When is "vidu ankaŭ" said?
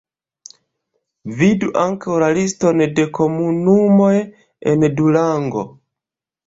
1.41-2.17